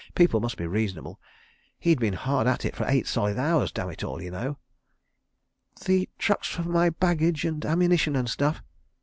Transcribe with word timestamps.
People 0.15 0.39
must 0.39 0.57
be 0.57 0.65
reasonable—he'd 0.65 1.99
been 1.99 2.13
hard 2.15 2.47
at 2.47 2.65
it 2.65 2.75
for 2.75 2.85
eight 2.87 3.05
solid 3.05 3.37
hours 3.37 3.71
damitall 3.71 4.19
y'know. 4.19 4.57
"The 5.85 6.09
trucks 6.17 6.47
for 6.47 6.63
my 6.63 6.89
baggage 6.89 7.45
and 7.45 7.63
ammunition 7.63 8.15
and 8.15 8.27
stuff." 8.27 8.63